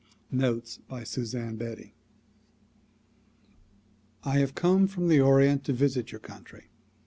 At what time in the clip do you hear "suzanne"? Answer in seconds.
1.03-1.57